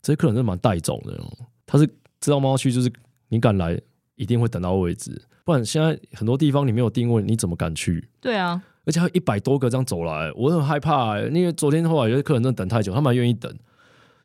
[0.00, 1.20] 这些客人真的蛮带种的，
[1.66, 1.86] 他是
[2.20, 2.90] 知道猫猫去，就是
[3.28, 3.78] 你敢来，
[4.14, 8.08] 一定会等到位置，不然现在很多地方你没有定位，你怎么敢去？
[8.20, 8.62] 对啊。
[8.84, 13.48] 而且还有一百多个这样走来，我很害怕、欸，因为昨天后来有些客人真的等太久，他们还愿意等。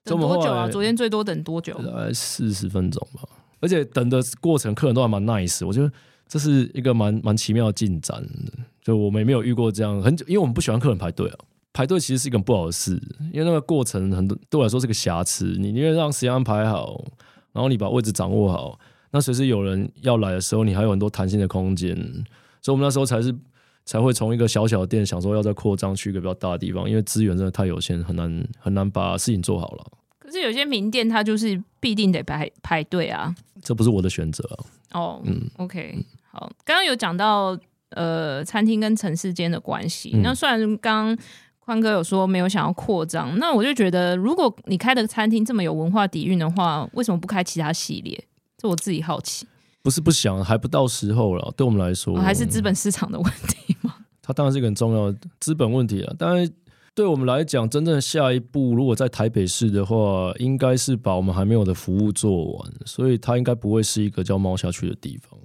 [0.03, 0.67] 等多久啊？
[0.67, 1.73] 昨天最多等多久？
[1.83, 3.21] 大概四十分钟吧。
[3.59, 5.91] 而且等的过程，客人都还蛮 nice，我觉得
[6.27, 8.23] 这是一个蛮蛮奇妙的进展。
[8.81, 11.37] 就我们也没有遇过这样很久，因为我们不喜欢客人排队啊，
[11.73, 13.01] 排队其实是一个不好的事，
[13.33, 15.55] 因为那个过程很多对我来说是个瑕疵。
[15.57, 17.03] 你宁愿让时间安排好，
[17.53, 18.79] 然后你把位置掌握好，
[19.11, 21.95] 那随时有人要来的时候，你还有很多弹性的空间。
[22.61, 23.35] 所以我们那时候才是。
[23.89, 29.85] 才会从一个小小的店想说要再扩张去一个比较大的地方，因为资源真的太有限，很难很难把事情做好了。
[30.27, 34.59] 可是有些名店它就是必定得排排队啊，这不是我的选择啊。
[34.91, 37.57] 哦，嗯，OK，好，刚刚有讲到
[37.91, 41.17] 呃餐厅跟城市间的关系，嗯、那虽然刚刚
[41.59, 48.21] 宽哥有说没有想要扩张，那我就觉得如果你开的餐厅这么有文化底蕴的话，为什么不开其他系列？
[48.57, 49.47] 这我自己好奇。
[49.81, 51.53] 不是不想，还不到时候了。
[51.55, 53.95] 对我们来说，哦、还是资本市场的问题吗？
[54.21, 56.13] 它当然是一个很重要的资本问题啊。
[56.19, 56.45] 当然，
[56.97, 62.73] 对我们来讲，真正的下一步，如果在台北市的话，应该是把我们还没有的服务做完。
[62.87, 65.39] 所以，它应该不会是一个叫猫下去的地方。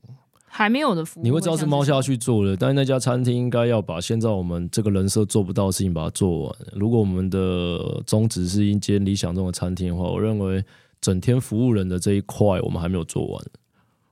[0.47, 2.57] 还没有的服务，你会知道是猫下去做的。
[2.57, 6.57] 但是那家餐厅应该要把现在我们这个人设做不到的事情把它做完。
[6.73, 10.65] 如果我们的宗旨是一间理想中的餐厅的话，我认为
[11.03, 13.45] 整天服务人的这一块，我们还没有做完。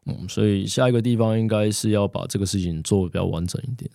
[0.05, 3.90] 嗯，所以下一个地方应该是要把这个事情做得比较完整一点。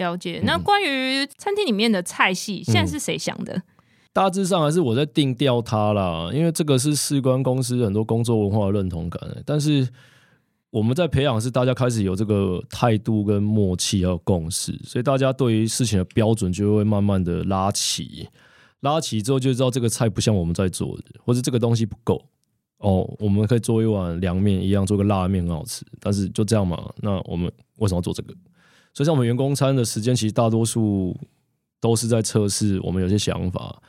[0.00, 0.40] 了解。
[0.44, 3.54] 那关于餐厅里面的菜系，现在是谁想的？
[3.54, 3.62] 嗯，
[4.12, 9.20] 大致上还是我在定调它啦，因为这个是事关公司很多工作文化的认同感。
[9.46, 9.88] 但是
[10.70, 18.28] 我们在培养是大家开始有这个态度跟默契还有共识，所以大家对于事情的标准就会慢慢的拉齐，
[18.80, 22.24] 拉齐之后就知道这个菜不像我们在做的，或者这个东西不够。
[22.78, 26.90] 哦，我们可以做一碗凉面一样，做个辣面很好吃，但是就这样嘛？
[27.02, 28.34] 那我们为什么要做这个？
[28.92, 31.16] 所以像我们员工餐的时间，其实大多数
[31.80, 33.80] 都是在测试我们有些想法，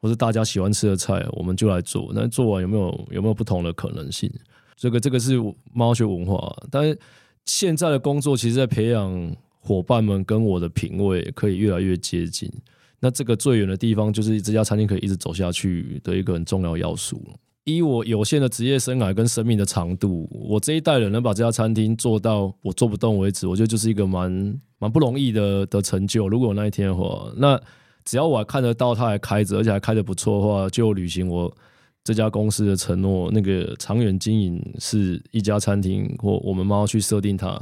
[0.00, 2.10] 或是大家喜欢吃的菜，我们就来做。
[2.14, 4.30] 那做完有没有有没有不同的可能性？
[4.76, 5.34] 这个这个是
[5.72, 6.98] 猫学文化，但是
[7.44, 12.50] 现在的工作其实在培养伙伴们跟我的品味可以越来越接近。
[12.98, 17.22] 那这个最远的地方，就是这家餐厅可以一直走下去的一个很重要要素。
[17.64, 26.28] 以我有限的职业生涯跟生命的长度，我这一代人能把这家餐厅做到我做不动为止，我觉得就是一个蛮蛮不容易的的成就。
[26.28, 27.60] 如果有那一天的话，那
[28.04, 31.54] 只要我还看得到它还开着，而且还开得不错的话，就履行我
[32.02, 33.30] 这家公司的承诺。
[33.30, 37.60] 那个长远经营是一家餐厅，或我们猫去设定它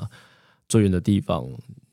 [0.68, 1.44] 最远的地方，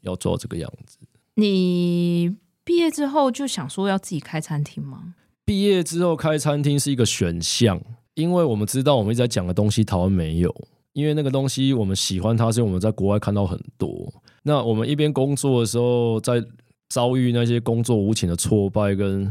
[0.01, 0.99] 要做这个样子。
[1.33, 5.15] 你毕业之后就想说要自己开餐厅吗？
[5.45, 7.79] 毕业之后开餐厅是一个选项。
[8.15, 10.49] 因为我们知道我们一直在讲的东西台湾没有，
[10.93, 14.09] 因为那个东西我们喜欢它，是因为我们在国外看到很多。
[14.43, 16.41] 那我们一边工作的时候，在
[16.87, 19.29] 遭遇那些工作无情的挫败跟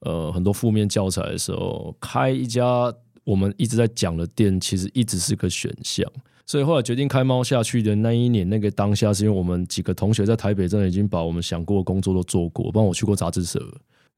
[0.00, 6.04] 呃很多负面教材的时候，开一家我们一直在讲的店，其实一直是个选项。
[6.44, 13.60] 所以后来决定开猫下去的那一年，那个当下是因为我们几个同学在台北真的已经把我们想过的工作都做过，帮我去过杂志社。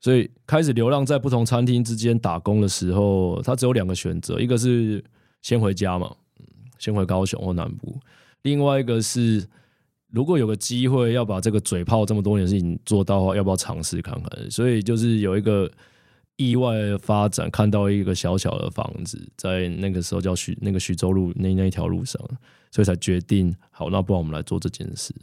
[0.01, 5.03] 所以开始流浪在不同餐厅之间打工的时候，他只有两个选择：一个是
[5.43, 6.15] 先回家嘛，
[6.79, 7.99] 先回高雄或南部；
[8.43, 9.45] 另外一个是，
[10.11, 14.51] 如果有个机会要把这个嘴炮这么多年的事情做到的话，要不要尝试看看？
[14.51, 15.69] 所以就是有一个
[16.37, 22.21] 意外的发展，看到一个小小的房子，在那个时候叫徐那个徐州路那那一条路上，
[22.71, 25.15] 所以才决定好，那不然我们来做这件事。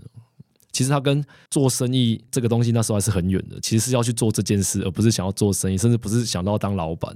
[0.74, 7.16] 其实他跟做生意这个东西那时候还是很远的，其实是要去做这件事，而不是想要做生意，甚至不是想到当老板。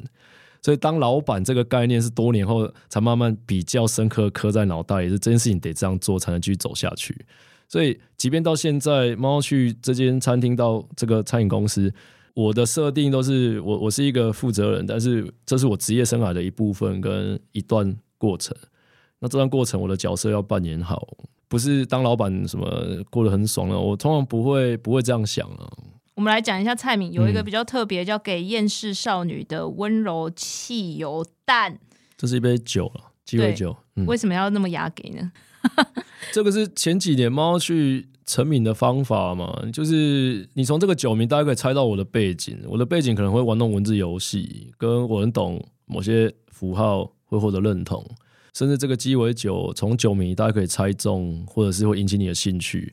[0.62, 7.26] 所以当老板这个概念是多年后才慢慢比较深刻刻在脑袋，也是这件事情得这样做才能继续走下去。
[7.68, 11.94] 所以即便到现在，猫去这间餐厅到这个餐饮公司，
[12.34, 18.56] 我的设定都是我我是一个负责人，但是这是我职业生涯的一部分跟一段过程。
[19.20, 21.08] 那这段过程我的角色要扮演好。
[21.48, 22.68] 不是当老板什么
[23.10, 25.70] 过得很爽了，我通常不会不会这样想啊。
[26.16, 31.80] 我们来讲一下蔡敏，有一个比较特别，叫给厌世少女的温柔汽油蛋。
[32.18, 35.32] 这是一杯酒了，鸡尾酒，嗯、为什么要那么压给呢？
[36.34, 42.58] 这个是前几年猫去成名的方法嘛，就是你从这个酒名，大家可以猜到我的背景。
[42.68, 48.04] 我的背景可能会玩弄文字游戏，跟我很懂某些符号，会获得认同。
[48.58, 52.92] 甚至这个鸡尾酒，从酒名大家可以猜中，或者是会引起你的兴趣。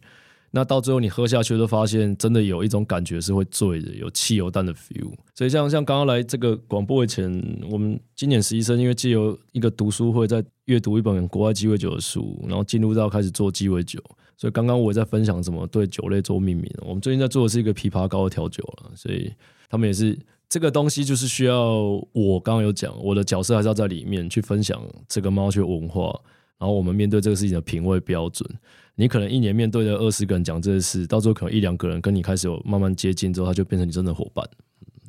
[0.50, 5.10] 那到最后你喝下去，都发现真的有一种感觉是会醉的，有汽油弹的 feel。
[5.34, 7.32] 所以像像刚刚来这个广播以前，
[7.70, 13.98] 我们今年实习生因为借由一个读书会，在阅读一本国外鸡尾酒的书，然后进入到开始做鸡尾酒。
[14.36, 16.70] 所以刚刚我也在分享怎么对酒类做命名。
[16.82, 19.32] 我们最近在做的是一个枇杷膏的调酒了，所以
[19.70, 20.18] 他们也是
[20.54, 21.74] 这个东西，就是需要
[22.12, 26.16] 我刚刚有讲，我的角色还是要在里面去分享这个猫雀文化，
[26.60, 28.48] 然后我们面对这个事情的品味标准。
[28.94, 34.48] 你可能一年面对着二十个人讲这件事，到最后可能一两个人跟你开始有慢慢接近之后，他就变成你真的伙伴。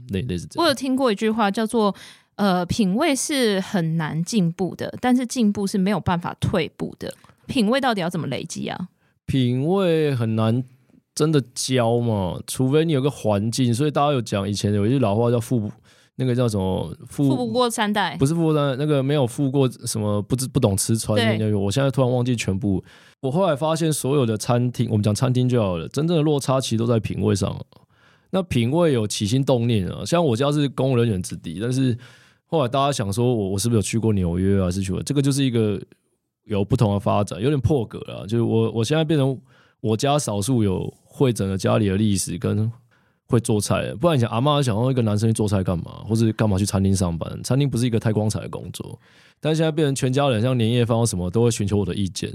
[0.09, 0.65] 类类似这样。
[0.65, 1.95] 我有听过一句话叫做
[2.37, 7.13] ：“呃，品味是很难进步的，但是进步是没有办法退步的。
[7.45, 8.89] 品味到底要怎么累积啊？
[9.27, 10.63] 品味很难
[11.15, 13.73] 真的教嘛，除非你有个环境。
[13.73, 15.71] 所以大家有讲以前有一句老话叫“富”。
[16.17, 17.27] 那个叫什么富？
[17.27, 21.17] 富不过三代，不是富过三代，那个没有富过什么不知不懂吃穿。
[21.37, 22.81] 对我现在突然忘记全部。
[23.19, 27.53] 我后来发现，所有的餐厅，我们讲餐厅就好了，真正的落差其实都在品味上。
[28.29, 31.97] 那品味有起心动念啊，像我家是公务人员子弟，但是
[32.45, 34.71] 后来大家想说我我是不是有去过纽约啊？
[34.71, 35.77] 是去过这个就是一个
[36.45, 38.25] 有不同的发展，有点破格了。
[38.25, 39.37] 就是我我现在变成
[39.81, 42.71] 我家少数有会整个家里的历史跟。
[43.27, 47.41] 会做菜，不然你想阿妈想让一个男生去做菜干嘛，或是干嘛去餐厅上班？
[47.43, 48.99] 餐厅不是一个太光彩的工作，
[49.39, 52.31] 但现在变成全家人，像年夜饭或什么都会寻求我的意见。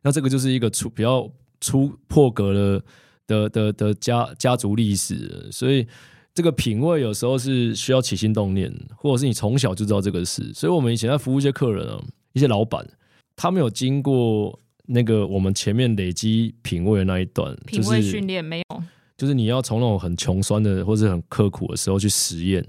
[0.00, 2.82] 那这个就是一个出比较出破格的
[3.26, 5.86] 的的的家家族历史，所以
[6.32, 10.50] 这个品味有时候是需要起心动念，或者是你从小就知道这个事。
[10.54, 12.88] 所以我们以前在服务一些客人啊，一些老板，
[13.36, 14.58] 他没有经过
[14.92, 18.82] 那个我们前面累积品味的那一段，品味训练没有。
[19.16, 22.66] 就是你要从那种很穷酸的或者很刻苦的时候去实验。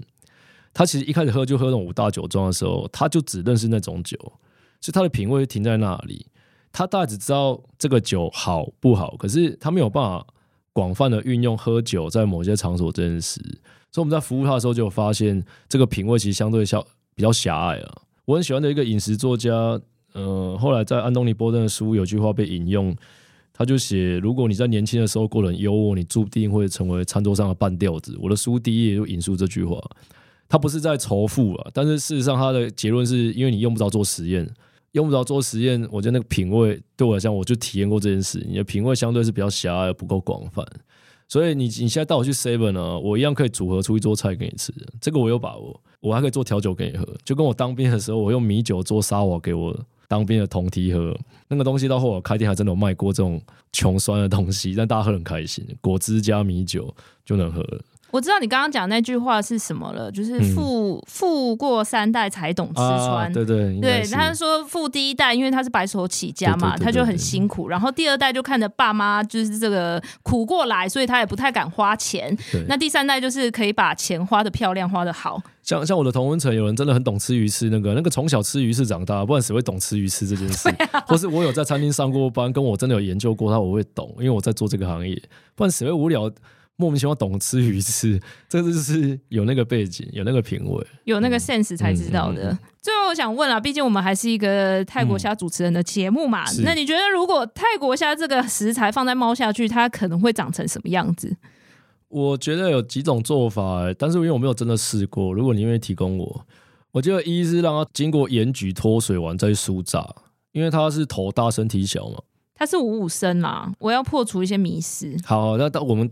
[0.72, 4.16] 他其实一开始喝就喝那种五大酒庄的时候，他就只认识那种酒，
[4.80, 6.26] 所以他的品味停在那里。
[6.70, 10.26] 他大概只知道这个酒好不好，可是他没有办法
[10.72, 13.40] 广泛的运用喝酒在某些场所这件事。
[13.90, 18.02] 所以我们在服务他的时候，就发现这个品味其实相对小比较狭隘啊。
[18.24, 19.50] 我很喜欢的一个饮食作家，
[20.12, 22.94] 呃，后来在安东尼波登的书有句话被引用。
[23.54, 28.16] 他就写：如果你在年轻的时候过得很优渥，你注定会成为餐桌上的半吊子。
[28.18, 29.78] 我的书第一页就引述这句话。
[30.48, 34.48] 他不是在仇富啊，但是事实上他的结论是因为你用不着做实验，
[34.92, 35.86] 用不着做实验。
[35.92, 38.44] 我觉得那个品味对我来讲，我就体验过这件事。
[38.48, 40.66] 你的品味相对是比较狭隘，不够广泛。
[41.28, 44.72] 所以你你现在带我去 Seven 啊，我一样可以组合出一桌菜给你吃。
[44.98, 49.78] 这个我有把握，我还可以做调酒给你喝，就跟我当兵的时候，我用米酒做沙瓦给我。
[50.12, 53.40] 当兵的铜梯喝那个东西，到后来开店还真的有卖过这种
[53.72, 56.94] 穷酸的东西，但大家喝很开心，果汁加米酒
[57.24, 57.80] 就能喝了。
[58.12, 63.26] 我知道你刚刚讲那句话是什么了，就是富富过三代才懂吃穿。
[63.26, 67.68] 啊、对对对，他说富第一代，因为他是白手起家嘛，他就很辛苦。
[67.68, 72.36] 然后第二代就看着爸妈就是这个苦过来，所以他也不太敢花钱。
[72.68, 75.42] 那第三代就是可以把钱花得漂亮，花得好。
[75.62, 80.68] 像像我的同温层，有人真的很懂吃鱼翅，那个那个从小吃鱼翅长大，不然谁会懂吃鱼翅这件事？
[80.92, 85.14] 啊、或是我有在餐厅上过班，跟我真的有研究过他，我会懂，因为我在做这个行业。
[85.54, 86.30] 不然谁会无聊？
[86.82, 92.50] 莫名其妙懂吃鱼翅， 这就是有那个背景，有那个品味，有那个 sense 才知道的。
[92.50, 101.36] 嗯嗯嗯嗯、最后我想问啊，毕竟我们还是一个泰国虾主持人的节目嘛，嗯、那你觉得如果泰国虾这个食材放在猫下去，它可能会长成什么样子？
[102.08, 106.44] 我觉得有几种做法，但是因为我没有真的试过，如果你愿意提供我，
[106.90, 110.04] 我觉得一是让它经过盐焗脱水完再酥炸，
[110.50, 112.18] 因为它是头大身体小嘛，
[112.54, 115.14] 它是五五身啦，我要破除一些迷思。
[115.24, 116.10] 好，那我们。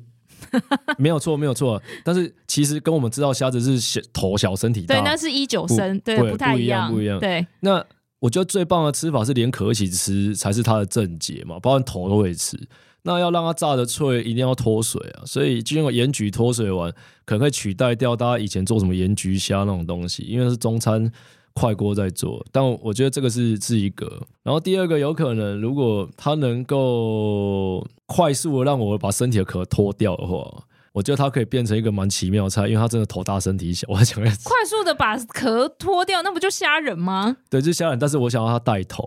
[0.99, 1.81] 没有错，没有错。
[2.05, 7.19] 但是其实跟我们知道虾子是小头小身体大，对，那是一九升，不对，不太一样，不一样。
[7.19, 7.85] 对，那
[8.19, 12.59] 我觉得最棒的吃法是连壳一起吃，才是它的正解嘛，包括头都会吃。
[13.03, 15.23] 那要让它炸的脆，一定要脱水啊。
[15.25, 16.93] 所以经过盐焗脱水丸，
[17.25, 21.11] 可能可以取代掉大家以前做什么盐焗虾那种东西，因为是中餐。
[21.53, 24.07] 快锅在做，但我觉得这个是是一个。
[24.43, 33.87] 然后第二个有可能，如果它能够快速的让我把身体的壳脱掉的话，我觉得它可以变成一个蛮奇妙的菜，因为它真的头大身体小。
[33.91, 37.37] 我还想要 快速的把壳脱掉，那不就虾仁吗？
[37.51, 39.05] 对，就虾仁，但是我想要它带头，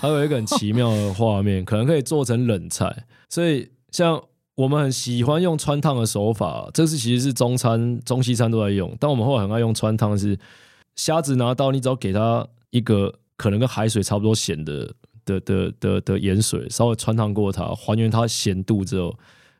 [0.00, 3.04] 还有一个很奇妙的画面，可能可以做成冷菜。
[3.28, 4.22] 所以像
[4.54, 10.38] 我们很喜欢用穿烫的手法，这是其实是中餐、中西餐都在用，但我们后来很爱用穿烫是。
[10.96, 14.92] 虾子拿到，你只要给它一个可能跟海水差不多咸的
[15.24, 19.18] 的的的的盐水，稍微穿烫过它，还原它咸度之后，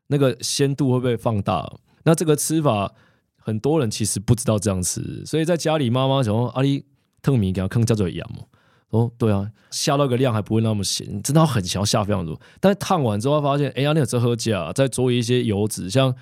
[0.08, 1.72] 那个鲜度会被放大。
[2.04, 2.92] 那这个吃法，
[3.36, 6.84] 很多人其实不知道这样吃，所以在家里妈妈想说阿里
[7.22, 8.44] 特米给它坑叫做盐嘛。
[8.90, 12.38] 哦，对啊，下到个量还不会那么咸，真的很想要下非常多。
[12.60, 16.14] 但是烫完之后发现，哎呀，那个真喝假，再做一些油脂，像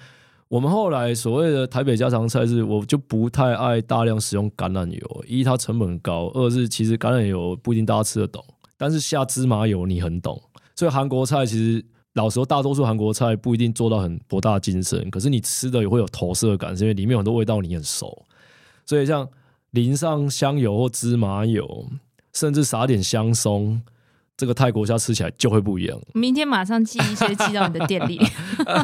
[0.51, 8.45] 我们后来所谓的台北家常菜是，我就不太爱大量使用橄榄油，一它成本高，二是其实橄榄油不一定大家吃得懂，
[8.77, 10.43] 但是下芝麻油你很懂。
[10.75, 11.85] 所以韩国菜其实
[12.15, 18.27] 老实说，大多数韩国菜不一定做到很博大精深，可是你吃的也会有投射感，是因为里面很多味道你很熟。
[18.85, 19.29] 所以像
[19.71, 21.87] 淋上香油或芝麻油。
[22.33, 23.83] 甚至撒点香松，
[24.41, 26.01] 这个泰国虾吃起来就会不一样。
[26.15, 28.19] 明天马上寄一些寄到你的店里，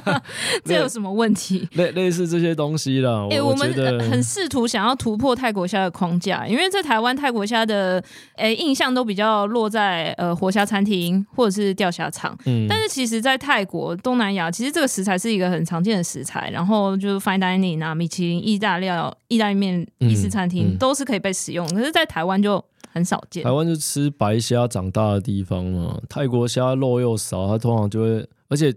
[0.62, 1.66] 这有什么问题？
[1.72, 3.26] 类类似这些东西啦。
[3.30, 3.72] 哎、欸，我们
[4.10, 7.98] 很试图想要突破泰国虾的框架，因为在台湾泰国虾的
[8.34, 12.36] 哎、欸、印象都比较落在呃活虾餐厅或者是钓虾场。
[12.44, 18.86] 嗯，但是其实，在泰国东南亚，其实这个食材是一个很常见的食材，然后就是 fine dining 啊、米其林、意大利、
[19.28, 21.66] 意大利面、意式餐厅、嗯嗯、都是可以被使用。
[21.74, 22.62] 可是，在台湾就
[22.96, 23.44] 很少见。
[23.44, 28.74] 台湾是吃白虾长大的地方嘛，泰国虾肉又少，它通常就会，而且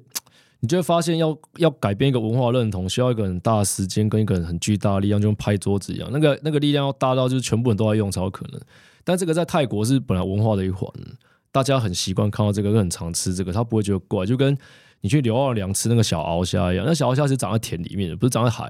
[0.59, 8.59] 你就会发现要要改变一个文化认同，需要一个很大的时间跟一个很巨大的力量，就跟拍桌子一样，那个那个力量要大到就是全部人都在用才有可能。
[9.05, 10.91] 但这个在泰国是本来文化的一环，
[11.53, 14.57] 大家很习惯看到这个，很常吃这个，他不会觉得怪，就跟
[14.99, 18.70] 你去刘二良吃那个小鳌虾一样，那小鳌虾是长在田里面的，不是长在海，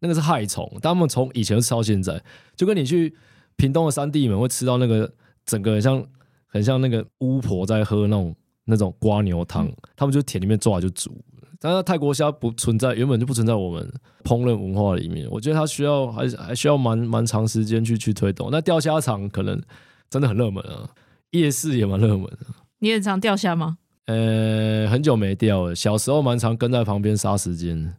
[0.00, 2.22] 那个是害虫，但他们从以前吃到现在，
[2.54, 3.16] 就跟你去。
[3.56, 5.10] 屏东的三地们会吃到那个
[5.44, 6.06] 整个很像
[6.46, 8.34] 很像那个巫婆在喝那种
[8.64, 11.16] 那种蜗牛汤，嗯、他们就田里面抓就煮。
[11.58, 13.88] 但是泰国虾不存在，原本就不存在我们
[14.24, 15.28] 烹饪文化里面。
[15.30, 18.48] 我觉得它需要还还需要蛮蛮长时间去去推动。
[18.50, 19.60] 那钓虾场可能
[20.10, 20.90] 真的很热门啊，
[21.30, 22.38] 夜市也蛮热门的。
[22.80, 23.78] 你很常钓虾吗？
[24.06, 27.94] 呃，很久没钓了，小时候蛮常跟在旁边杀时间。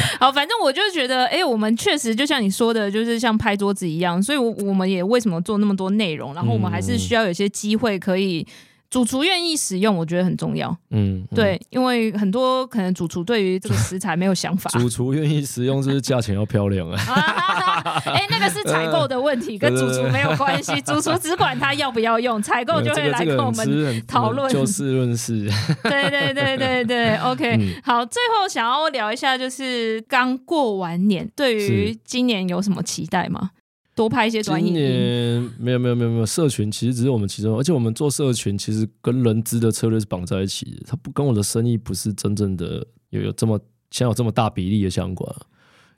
[0.20, 8.46] 好，反正我就觉得，哎、欸，我们确实就像你说的，就是像拍桌子一样，所以，我我们也为什么做那么多内容，然后我们还是需要有些机会可以。
[8.90, 10.70] 主厨愿意使用，我觉得很重要。
[10.90, 14.70] 嗯，嗯对，因为很多可能主厨对于这个食材没有想法。
[14.80, 16.98] 主厨愿意使用，就是价钱要漂亮啊？
[18.06, 20.80] 哎、欸，那个是采购的问题，跟主厨没有关系。
[20.82, 25.48] 主厨只管他要不要用，采购就会来跟我们讨论，就事论事。
[25.82, 27.74] 对对对对对，OK、嗯。
[27.84, 33.50] 好，最后想要聊一下，就是刚过完年，对于今年有什么期待吗？
[33.98, 34.76] 多拍一些短影片。
[34.76, 43.58] 今年没有没有没有没有，社群其实只是我们其中，而且我们做社群其实跟人资的策略是绑在一起的，它不跟我的生意不是真正的有有这么
[43.90, 45.28] 现在有这么大比例的相关。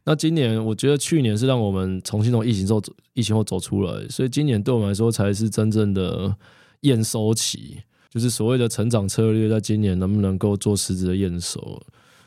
[0.02, 2.82] 那今年我觉得去年是让我们重新从疫情之后
[3.12, 6.34] 疫情后走出来，所以今年对我们来说才是真正的
[6.80, 7.76] 验收期，
[8.08, 11.60] 就是所谓的成长策略，在今年能不能够做实质的验收。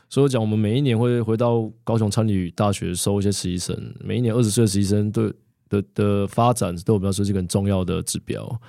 [0.08, 5.32] 所以我讲，我们每一年会回到高雄餐旅大学收一些实习生，每一年二十岁的实习生对。
[5.82, 8.60] 的的发展对我们来说是一个很重要的指标，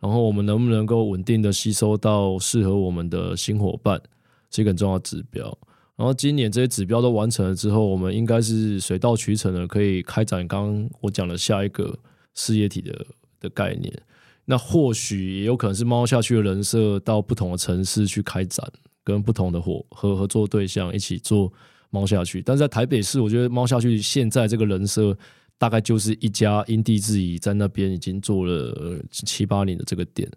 [0.00, 4.00] 然后我们能不能够稳定的吸收到适合我们的新伙伴，
[4.50, 5.56] 是一个很重要的指标。
[5.96, 11.96] 然后今年这些指标都完成了之后，我们应该是水到渠成的，可以开展刚刚我讲的下一个
[12.34, 13.06] 事业体的
[13.40, 13.92] 的概念。
[14.44, 18.66] 那或许也有可能是猫下去的人设到不同的城市去开展，
[19.04, 21.50] 跟不同的伙合合作对象一起做
[21.90, 22.42] 猫下去。
[22.42, 25.16] 但是在台北市，我觉得猫下去现在这个人设。
[25.64, 30.30] 大概就是一家因地制宜，在那边已经做了七八年的这个店，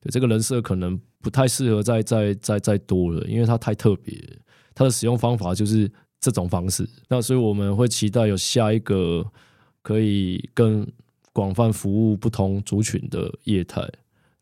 [0.00, 4.12] 对这个人设可能不太适合再再再再多了，因为它太特别，
[4.74, 6.84] 它的使用方法就是这种方式。
[7.08, 9.24] 那所以我们会期待有下一个
[9.82, 10.84] 可以更
[11.32, 13.88] 广泛服务不同族群的业态，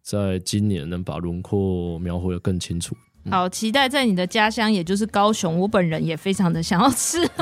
[0.01, 2.97] 在今年能把轮廓描绘得更清楚。
[3.29, 7.19] 好，期待在你的家乡，也就是高雄，我本人也非常的想要吃。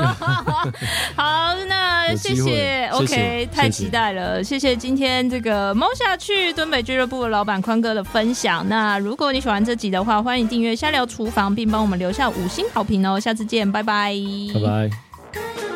[1.15, 8.67] 好，那谢谢，OK，太期待了，谢谢，今天这个猫下去敦北俱乐部的老板宽哥的分享。
[8.67, 13.19] 那如果你喜欢这集的话，欢迎订阅瞎聊厨房，并帮我们留下五星好评哦。
[13.19, 14.13] 下次见，拜拜，
[14.53, 15.68] 拜拜。